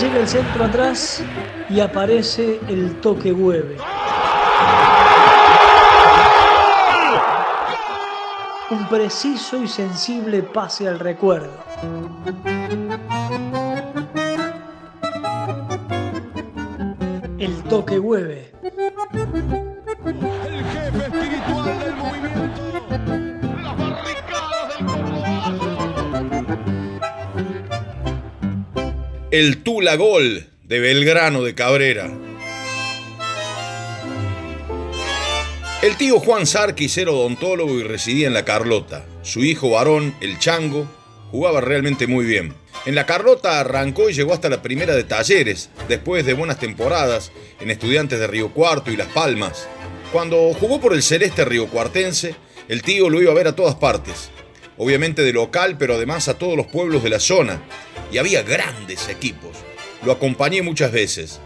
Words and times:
Llega 0.00 0.20
el 0.20 0.28
centro 0.28 0.64
atrás 0.64 1.22
y 1.68 1.80
aparece 1.80 2.60
el 2.68 3.00
toque 3.00 3.32
hueve. 3.32 3.78
Un 8.70 8.88
preciso 8.88 9.62
y 9.62 9.68
sensible 9.68 10.42
pase 10.42 10.88
al 10.88 10.98
recuerdo. 10.98 11.52
El 17.38 17.62
toque 17.64 17.98
hueve. 17.98 18.52
El 18.62 18.72
jefe 20.72 20.98
espiritual 21.04 21.78
del 21.80 21.94
movimiento. 21.96 22.62
Las 23.62 23.76
barricadas 23.76 24.68
del. 24.68 24.88
El 29.32 29.62
Tula 29.64 29.96
Gol 29.96 30.46
de 30.62 30.78
Belgrano 30.78 31.42
de 31.42 31.54
Cabrera. 31.56 32.08
El 35.82 35.96
tío 35.96 36.20
Juan 36.20 36.46
Sarkis 36.46 36.96
era 36.98 37.10
odontólogo 37.10 37.74
y 37.74 37.82
residía 37.82 38.28
en 38.28 38.34
La 38.34 38.44
Carlota. 38.44 39.04
Su 39.22 39.42
hijo 39.44 39.70
varón, 39.70 40.14
el 40.20 40.38
Chango, 40.38 40.86
jugaba 41.32 41.60
realmente 41.60 42.06
muy 42.06 42.24
bien. 42.24 42.54
En 42.86 42.94
La 42.94 43.06
Carlota 43.06 43.60
arrancó 43.60 44.10
y 44.10 44.12
llegó 44.12 44.34
hasta 44.34 44.50
la 44.50 44.60
primera 44.60 44.94
de 44.94 45.04
talleres, 45.04 45.70
después 45.88 46.26
de 46.26 46.34
buenas 46.34 46.58
temporadas 46.58 47.32
en 47.58 47.70
Estudiantes 47.70 48.20
de 48.20 48.26
Río 48.26 48.52
Cuarto 48.52 48.90
y 48.90 48.96
Las 48.96 49.08
Palmas. 49.08 49.66
Cuando 50.12 50.52
jugó 50.52 50.80
por 50.82 50.92
el 50.92 51.02
Celeste 51.02 51.46
Río 51.46 51.66
Cuartense, 51.68 52.36
el 52.68 52.82
tío 52.82 53.08
lo 53.08 53.22
iba 53.22 53.32
a 53.32 53.34
ver 53.34 53.48
a 53.48 53.56
todas 53.56 53.76
partes. 53.76 54.30
Obviamente 54.76 55.22
de 55.22 55.32
local, 55.32 55.76
pero 55.78 55.94
además 55.94 56.28
a 56.28 56.36
todos 56.36 56.58
los 56.58 56.66
pueblos 56.66 57.02
de 57.02 57.08
la 57.08 57.20
zona. 57.20 57.62
Y 58.12 58.18
había 58.18 58.42
grandes 58.42 59.08
equipos. 59.08 59.56
Lo 60.04 60.12
acompañé 60.12 60.60
muchas 60.60 60.92
veces. 60.92 61.40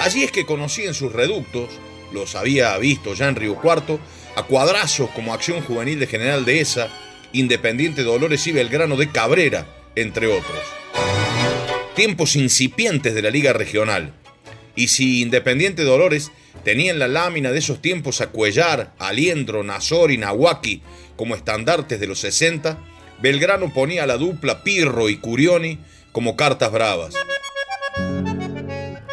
Allí 0.00 0.24
es 0.24 0.32
que 0.32 0.46
conocí 0.46 0.84
en 0.86 0.94
sus 0.94 1.12
reductos, 1.12 1.68
los 2.12 2.36
había 2.36 2.76
visto 2.78 3.12
ya 3.12 3.28
en 3.28 3.36
Río 3.36 3.56
Cuarto, 3.56 4.00
a 4.34 4.44
cuadrazos 4.44 5.10
como 5.10 5.34
Acción 5.34 5.60
Juvenil 5.60 6.00
de 6.00 6.06
General 6.06 6.46
Dehesa, 6.46 6.88
Independiente 7.32 8.02
Dolores 8.02 8.46
y 8.46 8.52
Belgrano 8.52 8.96
de 8.96 9.10
Cabrera, 9.10 9.66
entre 9.94 10.26
otros. 10.26 10.60
Tiempos 11.94 12.36
incipientes 12.36 13.14
de 13.14 13.22
la 13.22 13.30
Liga 13.30 13.52
Regional. 13.52 14.14
Y 14.74 14.88
si 14.88 15.20
Independiente 15.20 15.82
Dolores 15.82 16.30
tenía 16.64 16.90
en 16.90 16.98
la 16.98 17.08
lámina 17.08 17.50
de 17.50 17.58
esos 17.58 17.82
tiempos 17.82 18.20
a 18.20 18.28
Cuellar, 18.28 18.94
Aliendro, 18.98 19.62
Nazor 19.62 20.10
y 20.10 20.16
Nahuaki 20.16 20.82
como 21.16 21.34
estandartes 21.34 22.00
de 22.00 22.06
los 22.06 22.20
60, 22.20 22.78
Belgrano 23.20 23.72
ponía 23.74 24.04
a 24.04 24.06
la 24.06 24.16
dupla 24.16 24.62
Pirro 24.62 25.08
y 25.08 25.16
Curioni 25.16 25.78
como 26.12 26.36
cartas 26.36 26.72
bravas. 26.72 27.14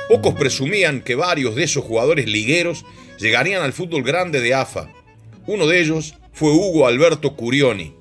Pocos 0.07 0.35
presumían 0.35 1.01
que 1.01 1.15
varios 1.15 1.55
de 1.55 1.63
esos 1.63 1.83
jugadores 1.83 2.27
ligueros 2.27 2.85
llegarían 3.19 3.63
al 3.63 3.73
fútbol 3.73 4.03
grande 4.03 4.39
de 4.39 4.53
AFA. 4.53 4.89
Uno 5.47 5.67
de 5.67 5.81
ellos 5.81 6.15
fue 6.31 6.51
Hugo 6.51 6.87
Alberto 6.87 7.35
Curioni, 7.35 7.95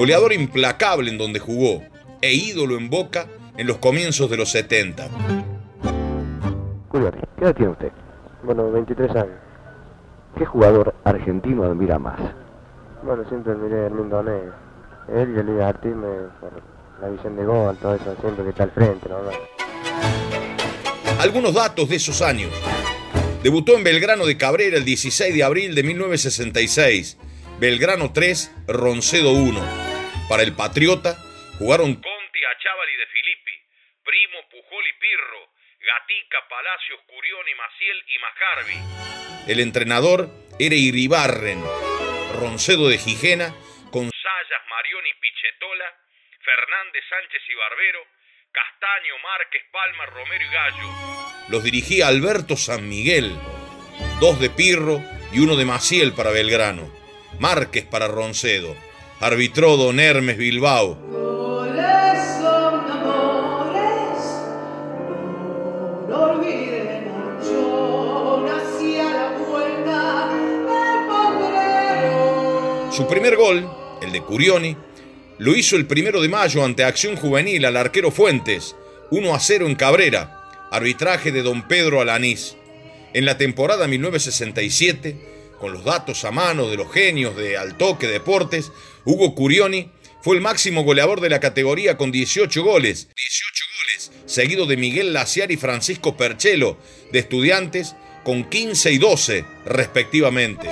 Goleador 0.00 0.32
implacable 0.32 1.10
en 1.10 1.18
donde 1.18 1.40
jugó 1.40 1.82
e 2.22 2.32
ídolo 2.32 2.78
en 2.78 2.88
Boca 2.88 3.26
en 3.58 3.66
los 3.66 3.76
comienzos 3.76 4.30
de 4.30 4.38
los 4.38 4.50
70. 4.50 5.06
Curioni, 6.88 7.20
¿qué 7.36 7.44
edad 7.44 7.54
tiene 7.54 7.72
usted? 7.72 7.92
Bueno, 8.42 8.72
23 8.72 9.10
años. 9.10 9.36
¿Qué 10.38 10.46
jugador 10.46 10.94
argentino 11.04 11.64
admira 11.64 11.98
más? 11.98 12.18
Bueno, 13.02 13.28
siempre 13.28 13.54
miré 13.56 13.78
a 13.78 13.86
Hermindo. 13.88 14.20
Él 14.20 15.34
y 15.36 15.38
Elías 15.38 15.68
Artime 15.68 16.08
por 16.40 16.62
la 17.02 17.08
visión 17.10 17.36
de 17.36 17.44
gol, 17.44 17.76
todo 17.76 17.94
eso, 17.94 18.16
siempre 18.22 18.44
que 18.44 18.50
está 18.50 18.62
al 18.62 18.70
frente, 18.70 19.06
¿no? 19.06 19.16
Algunos 21.20 21.52
datos 21.52 21.90
de 21.90 21.96
esos 21.96 22.22
años. 22.22 22.50
Debutó 23.42 23.76
en 23.76 23.84
Belgrano 23.84 24.24
de 24.24 24.38
Cabrera 24.38 24.78
el 24.78 24.86
16 24.86 25.34
de 25.34 25.44
abril 25.44 25.74
de 25.74 25.82
1966. 25.82 27.18
Belgrano 27.60 28.14
3, 28.14 28.50
Roncedo 28.66 29.32
1. 29.32 29.89
Para 30.30 30.44
el 30.44 30.54
Patriota 30.54 31.18
jugaron 31.58 31.92
Conti, 31.92 32.40
Achával 32.54 32.88
y 32.88 32.96
De 32.98 33.06
Filippi, 33.08 33.50
Primo, 34.04 34.38
Pujol 34.48 34.86
y 34.86 34.92
Pirro, 35.02 35.42
Gatica, 35.82 36.38
Palacios, 36.48 37.00
Curioni, 37.10 37.50
Maciel 37.58 37.98
y 38.06 38.16
Majarvi. 38.22 39.50
El 39.50 39.58
entrenador 39.58 40.30
era 40.60 40.76
Iribarren, 40.76 41.60
Roncedo 42.38 42.88
de 42.88 42.98
Gijena, 42.98 43.52
con 43.90 44.06
Sayas, 44.06 44.62
Marioni, 44.70 45.10
Pichetola, 45.20 45.98
Fernández, 46.44 47.02
Sánchez 47.10 47.42
y 47.50 47.54
Barbero, 47.56 48.06
Castaño, 48.52 49.18
Márquez, 49.24 49.64
Palma, 49.72 50.06
Romero 50.06 50.44
y 50.44 50.54
Gallo. 50.54 51.48
Los 51.48 51.64
dirigía 51.64 52.06
Alberto 52.06 52.56
San 52.56 52.88
Miguel, 52.88 53.36
dos 54.20 54.38
de 54.38 54.48
Pirro 54.48 55.02
y 55.32 55.40
uno 55.40 55.56
de 55.56 55.64
Maciel 55.64 56.12
para 56.12 56.30
Belgrano, 56.30 56.86
Márquez 57.40 57.84
para 57.84 58.06
Roncedo, 58.06 58.76
arbitró 59.20 59.76
Don 59.76 60.00
Hermes 60.00 60.38
Bilbao. 60.38 60.96
Su 72.90 73.06
primer 73.06 73.36
gol, 73.36 73.70
el 74.02 74.12
de 74.12 74.20
Curioni, 74.22 74.76
lo 75.38 75.54
hizo 75.54 75.76
el 75.76 75.86
primero 75.86 76.20
de 76.22 76.28
mayo 76.28 76.64
ante 76.64 76.84
Acción 76.84 77.16
Juvenil 77.16 77.64
al 77.64 77.76
arquero 77.76 78.10
Fuentes, 78.10 78.74
1 79.10 79.34
a 79.34 79.38
0 79.40 79.66
en 79.66 79.74
Cabrera, 79.74 80.68
arbitraje 80.70 81.30
de 81.30 81.42
don 81.42 81.68
Pedro 81.68 82.00
Alanís. 82.00 82.56
En 83.12 83.24
la 83.24 83.36
temporada 83.36 83.86
1967, 83.86 85.39
con 85.60 85.72
los 85.74 85.84
datos 85.84 86.24
a 86.24 86.30
mano 86.30 86.68
de 86.68 86.76
los 86.76 86.90
genios 86.90 87.36
de 87.36 87.58
Altoque 87.58 88.06
Deportes, 88.06 88.72
Hugo 89.04 89.34
Curioni 89.34 89.90
fue 90.22 90.36
el 90.36 90.42
máximo 90.42 90.82
goleador 90.82 91.20
de 91.20 91.28
la 91.28 91.38
categoría 91.38 91.96
con 91.96 92.10
18 92.10 92.62
goles, 92.62 93.08
18 93.14 93.64
goles, 93.78 94.12
seguido 94.26 94.66
de 94.66 94.78
Miguel 94.78 95.12
Laciar 95.12 95.52
y 95.52 95.56
Francisco 95.56 96.16
Perchelo, 96.16 96.78
de 97.12 97.18
Estudiantes, 97.18 97.94
con 98.24 98.48
15 98.48 98.92
y 98.92 98.98
12 98.98 99.44
respectivamente. 99.66 100.68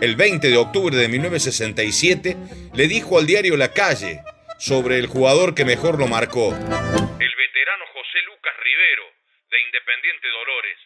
El 0.00 0.16
20 0.16 0.48
de 0.48 0.56
octubre 0.56 0.96
de 0.96 1.08
1967 1.08 2.36
le 2.74 2.88
dijo 2.88 3.18
al 3.18 3.26
diario 3.26 3.56
La 3.56 3.72
Calle 3.72 4.20
sobre 4.58 4.98
el 4.98 5.06
jugador 5.06 5.54
que 5.54 5.64
mejor 5.64 5.98
lo 5.98 6.06
marcó. 6.06 6.48
El 6.48 6.58
veterano 6.58 7.84
José 7.94 8.18
Lucas 8.26 8.54
Rivero, 8.62 9.04
de 9.50 9.60
Independiente 9.60 10.28
Dolores. 10.28 10.78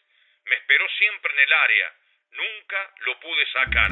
Me 0.47 0.55
esperó 0.57 0.89
siempre 0.99 1.33
en 1.33 1.39
el 1.39 1.53
área. 1.53 1.95
Nunca 2.33 2.95
lo 3.07 3.21
pude 3.21 3.47
sacar. 3.53 3.91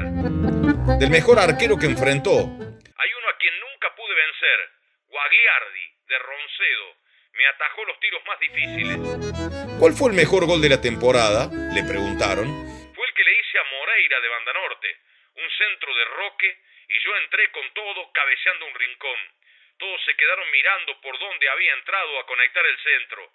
Del 0.99 1.09
mejor 1.09 1.39
arquero 1.39 1.77
que 1.77 1.85
enfrentó. 1.85 2.31
Hay 2.31 3.09
uno 3.13 3.27
a 3.29 3.37
quien 3.37 3.59
nunca 3.59 3.95
pude 3.95 4.13
vencer. 4.13 4.59
Guagliardi, 5.07 5.85
de 6.07 6.19
Roncedo. 6.19 6.87
Me 7.33 7.47
atajó 7.47 7.85
los 7.85 7.99
tiros 7.99 8.21
más 8.25 8.39
difíciles. 8.39 8.97
¿Cuál 9.79 9.93
fue 9.93 10.09
el 10.11 10.15
mejor 10.15 10.45
gol 10.45 10.61
de 10.61 10.69
la 10.69 10.81
temporada? 10.81 11.47
Le 11.47 11.83
preguntaron. 11.83 12.47
Fue 12.93 13.05
el 13.07 13.13
que 13.13 13.23
le 13.23 13.33
hice 13.39 13.57
a 13.59 13.63
Moreira 13.63 14.19
de 14.19 14.27
Banda 14.27 14.53
Norte. 14.53 14.89
Un 15.35 15.49
centro 15.49 15.95
de 15.95 16.05
Roque 16.05 16.59
y 16.89 16.99
yo 16.99 17.15
entré 17.17 17.49
con 17.51 17.63
todo 17.73 18.11
cabeceando 18.11 18.65
un 18.65 18.75
rincón. 18.75 19.19
Todos 19.77 20.01
se 20.05 20.15
quedaron 20.15 20.51
mirando 20.51 20.99
por 21.01 21.17
dónde 21.17 21.49
había 21.49 21.73
entrado 21.73 22.19
a 22.19 22.25
conectar 22.25 22.65
el 22.65 22.77
centro. 22.83 23.31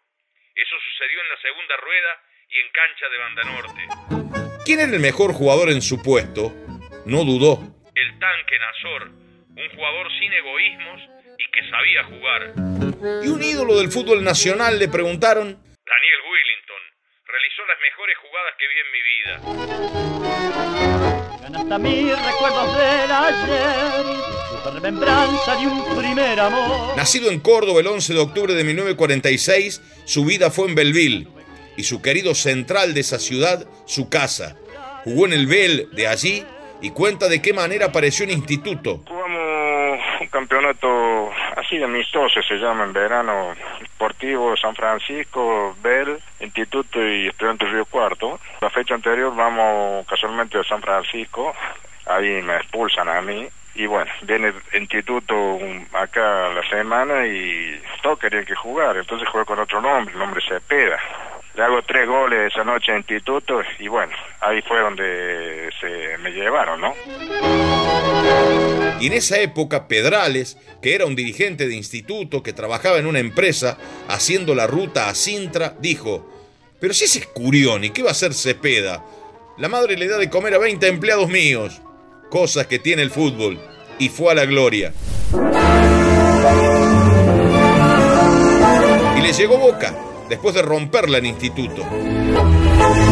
Eso 0.54 0.76
sucedió 0.78 1.20
en 1.22 1.28
la 1.28 1.40
segunda 1.40 1.76
rueda 1.78 2.22
y 2.48 2.56
en 2.58 2.68
cancha 2.72 3.06
de 3.10 3.18
Banda 3.18 3.42
Norte. 3.44 3.82
¿Quién 4.64 4.80
era 4.80 4.92
el 4.92 5.00
mejor 5.00 5.32
jugador 5.32 5.70
en 5.70 5.82
su 5.82 6.02
puesto? 6.02 6.52
No 7.04 7.24
dudó. 7.24 7.60
El 7.94 8.18
tanque 8.18 8.58
Nazor, 8.58 9.10
un 9.10 9.68
jugador 9.74 10.08
sin 10.18 10.32
egoísmos 10.32 11.00
y 11.38 11.46
que 11.50 11.62
sabía 11.70 12.04
jugar. 12.04 12.54
¿Y 13.24 13.28
un 13.28 13.42
ídolo 13.42 13.76
del 13.78 13.90
fútbol 13.90 14.24
nacional 14.24 14.78
le 14.78 14.88
preguntaron? 14.88 15.46
Daniel 15.46 16.20
Willington. 16.30 16.82
Realizó 17.26 17.62
las 17.66 17.80
mejores 17.80 18.16
jugadas 18.18 18.54
que 18.58 18.66
vi 18.68 18.78
en 18.80 18.90
mi 18.92 19.02
vida. 19.10 19.34
Hasta 21.60 21.78
mis 21.78 22.10
recuerdos 22.26 22.76
del 22.76 23.10
ayer, 23.12 24.72
remembranza 24.74 25.56
de 25.56 25.66
un 25.66 25.96
primer 25.96 26.40
amor. 26.40 26.96
Nacido 26.96 27.30
en 27.30 27.40
Córdoba 27.40 27.80
el 27.80 27.86
11 27.86 28.14
de 28.14 28.20
octubre 28.20 28.54
de 28.54 28.64
1946, 28.64 29.80
su 30.04 30.24
vida 30.24 30.50
fue 30.50 30.68
en 30.68 30.74
Belleville 30.74 31.35
y 31.76 31.84
su 31.84 32.02
querido 32.02 32.34
central 32.34 32.94
de 32.94 33.00
esa 33.00 33.18
ciudad, 33.18 33.66
su 33.86 34.08
casa. 34.08 34.56
Jugó 35.04 35.26
en 35.26 35.32
el 35.32 35.46
Bell 35.46 35.88
de 35.92 36.08
allí 36.08 36.44
y 36.80 36.90
cuenta 36.90 37.28
de 37.28 37.40
qué 37.40 37.52
manera 37.52 37.86
apareció 37.86 38.24
en 38.24 38.30
instituto. 38.32 39.02
Jugamos 39.06 39.56
campeonato 40.30 41.30
así 41.56 41.78
de 41.78 41.84
amistoso, 41.84 42.42
se 42.42 42.56
llama 42.56 42.84
en 42.84 42.92
verano, 42.92 43.54
Deportivo 43.80 44.54
San 44.56 44.74
Francisco, 44.74 45.74
Bell, 45.82 46.18
Instituto 46.40 47.00
y 47.02 47.28
Estudiantes 47.28 47.70
Río 47.70 47.86
Cuarto. 47.86 48.38
La 48.60 48.68
fecha 48.68 48.94
anterior 48.94 49.34
vamos 49.34 50.06
casualmente 50.06 50.58
a 50.58 50.64
San 50.64 50.82
Francisco, 50.82 51.54
ahí 52.06 52.42
me 52.42 52.56
expulsan 52.56 53.08
a 53.08 53.20
mí. 53.22 53.48
Y 53.74 53.86
bueno, 53.86 54.10
viene 54.22 54.48
el 54.72 54.80
instituto 54.80 55.58
acá 55.92 56.48
la 56.48 56.66
semana 56.68 57.26
y 57.26 57.80
todos 58.02 58.18
querían 58.18 58.44
que 58.44 58.54
jugar, 58.54 58.96
entonces 58.96 59.28
jugué 59.28 59.44
con 59.44 59.58
otro 59.58 59.80
nombre, 59.80 60.14
el 60.14 60.18
nombre 60.18 60.42
Cepeda. 60.46 60.98
Le 61.56 61.62
hago 61.62 61.80
tres 61.82 62.06
goles 62.06 62.52
esa 62.52 62.64
noche 62.64 62.92
en 62.92 62.98
instituto 62.98 63.62
y 63.78 63.88
bueno, 63.88 64.12
ahí 64.40 64.60
fue 64.60 64.78
donde 64.78 65.70
se 65.80 66.18
me 66.18 66.30
llevaron, 66.30 66.78
¿no? 66.82 66.92
Y 69.00 69.06
en 69.06 69.12
esa 69.14 69.40
época, 69.40 69.88
Pedrales, 69.88 70.58
que 70.82 70.94
era 70.94 71.06
un 71.06 71.16
dirigente 71.16 71.66
de 71.66 71.74
instituto 71.74 72.42
que 72.42 72.52
trabajaba 72.52 72.98
en 72.98 73.06
una 73.06 73.20
empresa 73.20 73.78
haciendo 74.08 74.54
la 74.54 74.66
ruta 74.66 75.08
a 75.08 75.14
Sintra, 75.14 75.74
dijo, 75.80 76.30
pero 76.78 76.92
si 76.92 77.04
ese 77.04 77.20
es 77.20 77.26
Curioni, 77.26 77.88
¿qué 77.88 78.02
va 78.02 78.10
a 78.10 78.12
hacer 78.12 78.34
Cepeda? 78.34 79.02
La 79.56 79.68
madre 79.68 79.96
le 79.96 80.08
da 80.08 80.18
de 80.18 80.28
comer 80.28 80.54
a 80.54 80.58
20 80.58 80.86
empleados 80.86 81.30
míos. 81.30 81.80
Cosas 82.28 82.66
que 82.66 82.78
tiene 82.78 83.00
el 83.00 83.10
fútbol. 83.10 83.58
Y 83.98 84.10
fue 84.10 84.32
a 84.32 84.34
la 84.34 84.44
gloria. 84.44 84.92
Y 89.16 89.20
le 89.22 89.32
llegó 89.32 89.56
Boca, 89.56 89.94
después 90.28 90.54
de 90.54 90.62
romperla 90.62 91.18
en 91.18 91.26
instituto. 91.26 91.82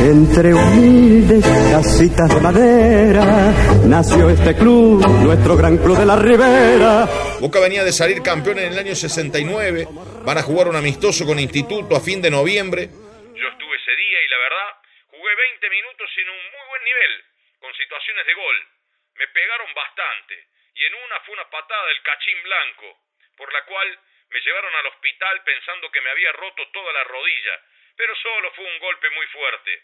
Entre 0.04 0.52
humildes 0.52 1.44
casitas 1.70 2.28
de 2.28 2.40
madera 2.40 3.52
nació 3.86 4.30
este 4.30 4.54
club, 4.56 5.00
nuestro 5.22 5.56
gran 5.56 5.78
club 5.78 5.96
de 5.98 6.06
la 6.06 6.16
Ribera. 6.16 7.06
Boca 7.40 7.60
venía 7.60 7.84
de 7.84 7.92
salir 7.92 8.22
campeón 8.22 8.58
en 8.58 8.72
el 8.72 8.78
año 8.78 8.94
69, 8.94 9.88
van 10.24 10.38
a 10.38 10.42
jugar 10.42 10.68
un 10.68 10.76
amistoso 10.76 11.24
con 11.24 11.38
Instituto 11.38 11.96
a 11.96 12.00
fin 12.00 12.20
de 12.20 12.30
noviembre. 12.30 12.88
Yo 12.88 13.48
estuve 13.48 13.74
ese 13.76 13.94
día 13.96 14.18
y 14.20 14.28
la 14.28 14.38
verdad, 14.38 14.70
jugué 15.10 15.32
20 15.34 15.70
minutos 15.70 16.08
en 16.20 16.28
un 16.28 16.42
muy 16.52 16.64
buen 16.68 16.82
nivel, 16.84 17.12
con 17.60 17.70
situaciones 17.74 18.24
de 18.26 18.34
gol. 18.34 18.56
Me 19.16 19.26
pegaron 19.32 19.70
bastante 19.74 20.34
y 20.74 20.80
en 20.84 20.94
una 20.94 21.16
fue 21.24 21.34
una 21.34 21.48
patada 21.48 21.86
del 21.88 22.02
cachín 22.02 22.38
blanco, 22.44 22.88
por 23.38 23.48
la 23.52 23.62
cual 23.64 23.88
me 24.34 24.40
llevaron 24.40 24.74
al 24.74 24.86
hospital 24.86 25.44
pensando 25.44 25.92
que 25.92 26.00
me 26.00 26.10
había 26.10 26.32
roto 26.32 26.66
toda 26.72 26.92
la 26.92 27.04
rodilla, 27.04 27.60
pero 27.96 28.16
solo 28.16 28.52
fue 28.54 28.64
un 28.64 28.78
golpe 28.80 29.08
muy 29.10 29.26
fuerte. 29.28 29.82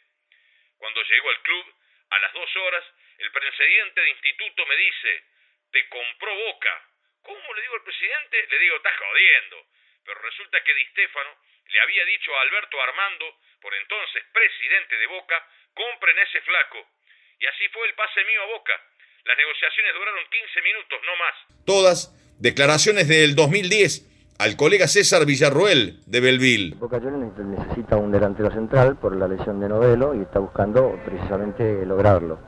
Cuando 0.76 1.04
llego 1.04 1.30
al 1.30 1.42
club, 1.42 1.74
a 2.10 2.18
las 2.18 2.32
dos 2.32 2.56
horas, 2.56 2.84
el 3.18 3.30
presidente 3.30 4.00
de 4.00 4.10
instituto 4.10 4.66
me 4.66 4.74
dice, 4.74 5.22
te 5.70 5.88
compró 5.88 6.34
Boca. 6.34 6.84
¿Cómo 7.22 7.54
le 7.54 7.62
digo 7.62 7.74
al 7.76 7.84
presidente? 7.84 8.46
Le 8.50 8.58
digo, 8.58 8.76
estás 8.76 8.96
jodiendo. 8.98 9.66
Pero 10.04 10.20
resulta 10.20 10.64
que 10.64 10.74
Di 10.74 10.84
Stefano 10.86 11.36
le 11.68 11.80
había 11.80 12.04
dicho 12.06 12.36
a 12.36 12.40
Alberto 12.40 12.82
Armando, 12.82 13.38
por 13.60 13.72
entonces 13.72 14.24
presidente 14.32 14.96
de 14.96 15.06
Boca, 15.06 15.46
compren 15.74 16.18
ese 16.18 16.40
flaco. 16.40 16.90
Y 17.38 17.46
así 17.46 17.68
fue 17.68 17.86
el 17.86 17.94
pase 17.94 18.24
mío 18.24 18.42
a 18.42 18.46
Boca. 18.46 18.82
Las 19.26 19.36
negociaciones 19.36 19.94
duraron 19.94 20.26
15 20.28 20.62
minutos, 20.62 21.00
no 21.04 21.16
más. 21.16 21.34
Todas 21.64 22.10
declaraciones 22.40 23.06
del 23.06 23.36
2010 23.36 24.09
al 24.40 24.56
colega 24.56 24.88
César 24.88 25.26
Villarroel 25.26 26.00
de 26.06 26.20
Belville. 26.20 26.74
Boca 26.80 26.98
Juniors 26.98 27.36
necesita 27.44 27.98
un 27.98 28.10
delantero 28.10 28.50
central 28.50 28.96
por 28.96 29.14
la 29.14 29.28
lesión 29.28 29.60
de 29.60 29.68
Novelo 29.68 30.14
y 30.14 30.22
está 30.22 30.38
buscando 30.38 30.94
precisamente 31.04 31.84
lograrlo. 31.84 32.38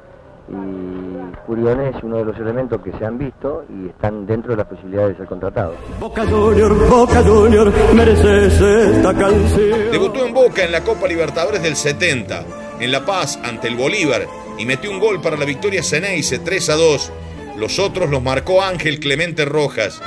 Y 0.48 1.36
Curione 1.46 1.90
es 1.90 2.02
uno 2.02 2.16
de 2.16 2.24
los 2.24 2.36
elementos 2.38 2.80
que 2.80 2.92
se 2.92 3.04
han 3.04 3.18
visto 3.18 3.66
y 3.68 3.90
están 3.90 4.24
dentro 4.24 4.52
de 4.52 4.56
las 4.56 4.66
posibilidades 4.68 5.10
de 5.10 5.16
ser 5.18 5.26
contratados. 5.26 5.76
Boca 6.00 6.24
Junior, 6.24 6.88
Boca 6.88 7.22
Junior, 7.22 7.70
mereces 7.94 8.58
esta 8.58 9.12
canción. 9.12 9.92
Debutó 9.92 10.26
en 10.26 10.32
Boca 10.32 10.64
en 10.64 10.72
la 10.72 10.82
Copa 10.82 11.06
Libertadores 11.06 11.62
del 11.62 11.76
70, 11.76 12.44
en 12.80 12.90
La 12.90 13.04
Paz 13.04 13.38
ante 13.44 13.68
el 13.68 13.76
Bolívar 13.76 14.22
y 14.58 14.64
metió 14.64 14.90
un 14.90 14.98
gol 14.98 15.20
para 15.20 15.36
la 15.36 15.44
victoria 15.44 15.82
Ceneice 15.82 16.38
3 16.38 16.70
a 16.70 16.74
2. 16.74 17.12
Los 17.58 17.78
otros 17.78 18.08
los 18.08 18.22
marcó 18.22 18.62
Ángel 18.62 18.98
Clemente 18.98 19.44
Rojas. 19.44 20.00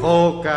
Boca, 0.00 0.50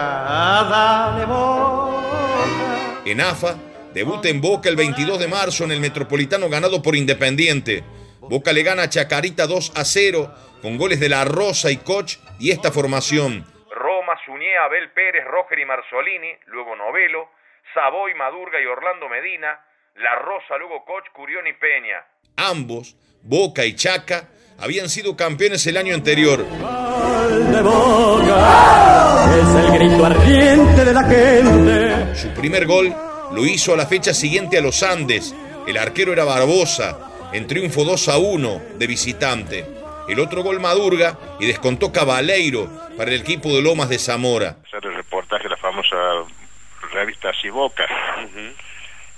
dale 0.70 1.26
boca. 1.26 3.02
En 3.06 3.20
AFA, 3.20 3.56
debuta 3.94 4.30
en 4.30 4.40
Boca 4.40 4.70
el 4.70 4.78
22 4.78 5.20
de 5.20 5.28
marzo 5.28 5.66
en 5.66 5.72
el 5.72 5.82
Metropolitano 5.82 6.48
ganado 6.48 6.82
por 6.82 6.96
Independiente. 6.96 7.84
Boca 8.22 8.54
le 8.54 8.64
gana 8.64 8.84
a 8.84 8.90
Chacarita 8.90 9.46
2 9.46 9.74
a 9.76 9.84
0 9.84 10.34
con 10.62 10.78
goles 10.78 11.02
de 11.02 11.10
La 11.10 11.26
Rosa 11.26 11.72
y 11.72 11.78
Koch 11.78 12.20
y 12.40 12.52
esta 12.52 12.72
formación. 12.72 13.46
Roma, 13.70 14.14
Suñé, 14.26 14.56
Abel 14.58 14.92
Pérez, 14.92 15.26
Roger 15.26 15.60
y 15.60 15.66
Marzolini, 15.66 16.32
luego 16.46 16.78
Novelo, 16.78 17.28
Savoy, 17.74 18.14
Madurga 18.16 18.62
y 18.62 18.66
Orlando 18.66 19.10
Medina, 19.10 19.60
La 19.96 20.16
Rosa, 20.16 20.58
luego 20.58 20.86
Koch, 20.86 21.12
Curión 21.12 21.46
y 21.48 21.54
Peña. 21.54 22.06
Ambos, 22.38 22.96
Boca 23.24 23.66
y 23.66 23.76
Chaca, 23.76 24.30
habían 24.60 24.90
sido 24.90 25.16
campeones 25.16 25.66
el 25.68 25.78
año 25.78 25.94
anterior. 25.94 26.46
de 26.46 27.62
Boca 27.62 29.26
es 29.40 29.66
el 29.66 29.72
grito 29.80 30.06
ardiente 30.06 30.86
de 30.86 30.94
la 30.94 31.04
gente. 31.04 32.16
Su 32.16 32.30
primer 32.30 32.66
gol 32.66 32.94
lo 33.32 33.46
hizo 33.46 33.74
a 33.74 33.78
la 33.78 33.86
fecha 33.86 34.14
siguiente 34.14 34.58
a 34.58 34.62
los 34.62 34.84
Andes. 34.84 35.36
El 35.68 35.78
arquero 35.78 36.14
era 36.14 36.26
Barbosa, 36.26 36.98
en 37.34 37.48
triunfo 37.48 37.84
2 37.84 38.10
a 38.10 38.18
1 38.18 38.62
de 38.76 38.88
visitante. 38.88 39.66
El 40.08 40.20
otro 40.20 40.44
gol 40.44 40.60
Madurga 40.60 41.18
y 41.40 41.48
descontó 41.48 41.92
Cabaleiro 41.92 42.70
para 42.98 43.12
el 43.12 43.22
equipo 43.22 43.50
de 43.50 43.62
Lomas 43.62 43.90
de 43.90 43.98
Zamora. 43.98 44.58
Hacer 44.68 44.86
el 44.86 44.96
reportaje 44.96 45.44
de 45.44 45.50
la 45.50 45.58
famosa 45.58 45.96
revista 46.92 47.30
Así 47.30 47.50
Boca. 47.50 47.86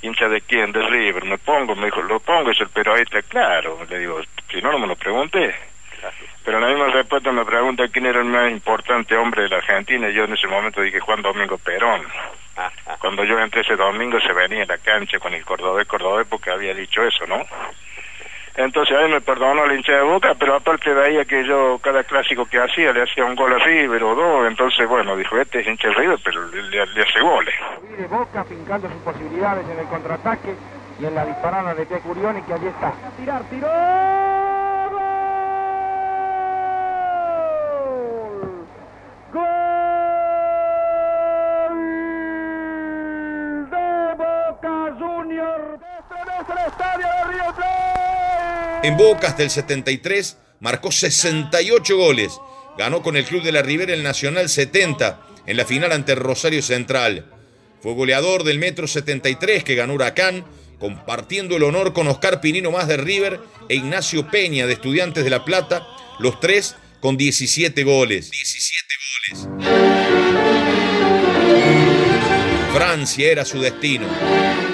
¿Hincha 0.01 0.29
de 0.29 0.41
quién? 0.41 0.71
De 0.71 0.81
River. 0.87 1.25
Me 1.25 1.37
pongo, 1.39 1.75
me 1.75 1.85
dijo, 1.85 2.01
lo 2.03 2.19
pongo, 2.19 2.51
es 2.51 2.61
el 2.61 2.69
pero 2.69 2.93
ahí 2.93 3.01
está 3.01 3.21
claro. 3.23 3.79
Le 3.89 3.99
digo, 3.99 4.21
si 4.49 4.61
no, 4.61 4.71
no 4.71 4.79
me 4.79 4.87
lo 4.87 4.95
pregunté. 4.95 5.53
Pero 6.43 6.57
en 6.57 6.63
la 6.63 6.69
misma 6.69 6.87
respuesta 6.93 7.31
me 7.31 7.45
pregunta 7.45 7.87
quién 7.89 8.05
era 8.05 8.19
el 8.19 8.25
más 8.25 8.51
importante 8.51 9.15
hombre 9.17 9.43
de 9.43 9.49
la 9.49 9.57
Argentina 9.57 10.07
y 10.09 10.13
yo 10.13 10.25
en 10.25 10.33
ese 10.33 10.47
momento 10.47 10.81
dije 10.81 10.99
Juan 10.99 11.21
Domingo 11.21 11.57
Perón. 11.57 12.03
Cuando 12.99 13.23
yo 13.23 13.39
entré 13.39 13.61
ese 13.61 13.75
domingo 13.75 14.19
se 14.21 14.31
venía 14.33 14.63
a 14.63 14.67
la 14.67 14.77
cancha 14.77 15.17
con 15.19 15.33
el 15.33 15.43
cordobés 15.43 15.87
cordobés 15.87 16.27
porque 16.27 16.51
había 16.51 16.73
dicho 16.73 17.03
eso, 17.03 17.25
¿no? 17.27 17.45
Entonces 18.57 18.95
ahí 18.95 19.09
me 19.11 19.19
perdonó 19.19 19.65
la 19.65 19.73
hincha 19.73 19.93
de 19.93 20.01
boca, 20.03 20.35
pero 20.35 20.55
aparte 20.55 20.93
veía 20.93 21.25
que 21.25 21.43
yo 21.45 21.77
cada 21.79 22.03
clásico 22.05 22.45
que 22.45 22.57
hacía 22.59 22.93
le 22.93 23.01
hacía 23.03 23.25
un 23.25 23.35
gol 23.35 23.51
a 23.53 23.57
River 23.57 24.01
o 24.03 24.15
dos, 24.15 24.47
entonces 24.47 24.87
bueno, 24.87 25.17
dijo, 25.17 25.37
este 25.37 25.59
es 25.59 25.67
hincha 25.67 25.89
de 25.89 25.93
River, 25.95 26.19
pero 26.23 26.47
le, 26.47 26.61
le- 26.63 26.85
le 26.85 27.01
hace 27.01 27.19
goles. 27.19 27.53
de 27.97 28.07
Boca 28.07 28.45
fincando 28.45 28.89
sus 28.89 29.01
posibilidades 29.01 29.67
en 29.67 29.79
el 29.79 29.87
contraataque 29.87 30.55
y 30.97 31.05
en 31.05 31.15
la 31.15 31.25
disparada 31.25 31.73
de 31.73 31.85
T. 31.85 31.99
Curioni 32.01 32.43
que 32.43 32.53
allí 32.53 32.67
está. 32.67 32.95
Tirar, 33.17 33.43
tiró. 33.49 33.67
En 48.85 48.97
Boca 48.97 49.29
hasta 49.29 49.41
el 49.41 49.49
73 49.49 50.37
marcó 50.59 50.91
68 50.91 51.97
goles. 51.97 52.33
Ganó 52.77 53.01
con 53.01 53.17
el 53.17 53.25
Club 53.25 53.41
de 53.41 53.51
la 53.51 53.63
Ribera 53.63 53.95
el 53.95 54.03
Nacional 54.03 54.47
70 54.47 55.25
en 55.47 55.57
la 55.57 55.65
final 55.65 55.91
ante 55.91 56.13
Rosario 56.13 56.61
Central. 56.61 57.25
Fue 57.81 57.95
goleador 57.95 58.43
del 58.43 58.59
Metro 58.59 58.85
73 58.85 59.63
que 59.63 59.73
ganó 59.73 59.95
Huracán, 59.95 60.45
compartiendo 60.77 61.55
el 61.57 61.63
honor 61.63 61.93
con 61.93 62.07
Oscar 62.07 62.41
Pinino 62.41 62.69
más 62.69 62.87
de 62.87 62.97
River 62.97 63.39
e 63.69 63.75
Ignacio 63.75 64.29
Peña 64.29 64.67
de 64.67 64.73
Estudiantes 64.73 65.23
de 65.23 65.31
La 65.31 65.43
Plata, 65.43 65.87
los 66.19 66.39
tres 66.39 66.75
con 66.99 67.17
17 67.17 67.83
goles. 67.83 68.29
17 68.29 68.85
goles. 69.33 69.49
Francia 72.71 73.31
era 73.31 73.45
su 73.45 73.59
destino. 73.59 74.05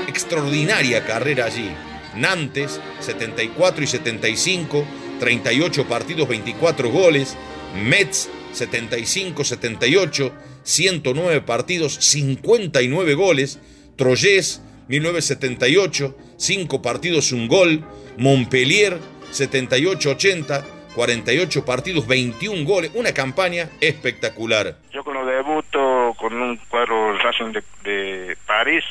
Extraordinaria 0.09 1.05
carrera 1.05 1.45
allí. 1.45 1.71
Nantes, 2.15 2.79
74 2.99 3.83
y 3.83 3.87
75, 3.87 4.85
38 5.19 5.87
partidos, 5.87 6.27
24 6.27 6.89
goles. 6.89 7.37
Metz, 7.75 8.29
75-78, 8.53 10.31
109 10.63 11.41
partidos, 11.41 11.95
59 11.95 13.13
goles. 13.13 13.59
Troyes, 13.95 14.61
1978, 14.87 16.17
5 16.37 16.81
partidos, 16.81 17.31
un 17.31 17.47
gol. 17.47 17.85
Montpellier, 18.17 18.99
78-80, 19.31 20.63
48 20.95 21.65
partidos, 21.65 22.07
21 22.07 22.65
goles. 22.65 22.91
Una 22.93 23.13
campaña 23.13 23.69
espectacular. 23.79 24.77
Yo 24.91 25.03
cuando 25.03 25.25
debuto 25.25 26.13
con 26.17 26.33
un 26.33 26.57
cuadro 26.67 27.17
Racing 27.19 27.53
de, 27.53 27.63
de 27.83 28.37
París, 28.45 28.83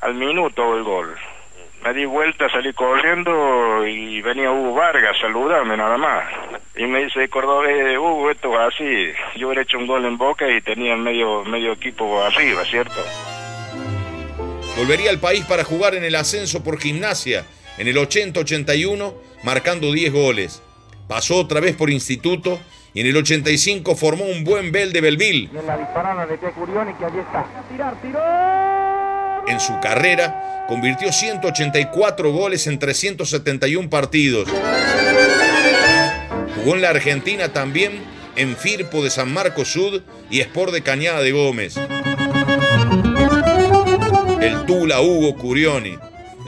al 0.00 0.14
minuto 0.14 0.76
el 0.76 0.82
gol. 0.82 1.16
Me 1.84 1.94
di 1.94 2.04
vuelta, 2.04 2.50
salí 2.50 2.72
corriendo 2.72 3.86
y 3.86 4.20
venía 4.20 4.50
Hugo 4.52 4.74
Vargas 4.74 5.16
a 5.16 5.20
saludarme 5.20 5.76
nada 5.76 5.96
más. 5.96 6.24
Y 6.76 6.84
me 6.86 7.04
dice, 7.04 7.28
Cordobés, 7.28 7.96
Hugo, 7.96 8.30
esto 8.30 8.52
es 8.52 8.74
así. 8.74 9.12
Yo 9.38 9.48
hubiera 9.48 9.62
hecho 9.62 9.78
un 9.78 9.86
gol 9.86 10.04
en 10.04 10.18
Boca 10.18 10.48
y 10.48 10.60
tenía 10.60 10.96
medio, 10.96 11.44
medio 11.44 11.72
equipo 11.72 12.22
arriba, 12.22 12.64
¿cierto? 12.64 13.00
Volvería 14.76 15.10
al 15.10 15.18
país 15.18 15.44
para 15.46 15.64
jugar 15.64 15.94
en 15.94 16.04
el 16.04 16.14
ascenso 16.14 16.62
por 16.62 16.78
gimnasia 16.78 17.44
en 17.80 17.88
el 17.88 17.96
80-81, 17.96 19.14
marcando 19.42 19.90
10 19.90 20.12
goles. 20.12 20.62
Pasó 21.08 21.38
otra 21.38 21.60
vez 21.60 21.74
por 21.76 21.88
instituto 21.88 22.60
y 22.92 23.00
en 23.00 23.06
el 23.06 23.16
85 23.16 23.96
formó 23.96 24.24
un 24.24 24.44
buen 24.44 24.70
Bel 24.70 24.92
de 24.92 25.00
Belville. 25.00 25.48
En 25.58 25.66
la 25.66 25.78
disparada 25.78 26.26
de 26.26 26.36
Pia 26.36 26.50
Curioni 26.50 26.92
que 26.94 27.04
allí 27.06 27.18
está. 27.18 27.46
Tirar, 27.70 27.94
tiró. 28.02 28.69
En 29.50 29.58
su 29.58 29.80
carrera 29.80 30.64
convirtió 30.68 31.12
184 31.12 32.32
goles 32.32 32.68
en 32.68 32.78
371 32.78 33.90
partidos. 33.90 34.48
Jugó 36.54 36.76
en 36.76 36.82
la 36.82 36.90
Argentina 36.90 37.52
también 37.52 38.00
en 38.36 38.56
Firpo 38.56 39.02
de 39.02 39.10
San 39.10 39.32
Marcos 39.32 39.72
Sud 39.72 40.02
y 40.30 40.38
Sport 40.38 40.72
de 40.72 40.82
Cañada 40.82 41.20
de 41.20 41.32
Gómez. 41.32 41.74
El 44.40 44.64
Tula 44.66 45.00
Hugo 45.00 45.34
Curioni. 45.34 45.98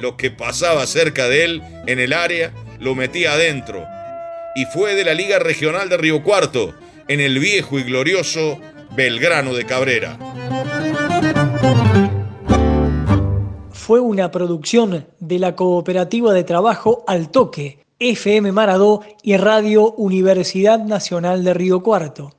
Lo 0.00 0.16
que 0.16 0.30
pasaba 0.30 0.86
cerca 0.86 1.26
de 1.28 1.44
él 1.44 1.62
en 1.88 1.98
el 1.98 2.12
área 2.12 2.52
lo 2.78 2.94
metía 2.94 3.32
adentro. 3.32 3.84
Y 4.54 4.66
fue 4.66 4.94
de 4.94 5.04
la 5.04 5.14
Liga 5.14 5.40
Regional 5.40 5.88
de 5.88 5.96
Río 5.96 6.22
Cuarto, 6.22 6.72
en 7.08 7.18
el 7.18 7.40
viejo 7.40 7.80
y 7.80 7.82
glorioso 7.82 8.60
Belgrano 8.94 9.54
de 9.54 9.66
Cabrera. 9.66 10.18
Fue 13.84 13.98
una 13.98 14.30
producción 14.30 15.08
de 15.18 15.40
la 15.40 15.56
Cooperativa 15.56 16.32
de 16.32 16.44
Trabajo 16.44 17.02
Al 17.08 17.30
Toque, 17.32 17.80
FM 17.98 18.52
Maradó 18.52 19.00
y 19.24 19.36
Radio 19.36 19.90
Universidad 19.94 20.78
Nacional 20.84 21.42
de 21.42 21.52
Río 21.52 21.82
Cuarto. 21.82 22.32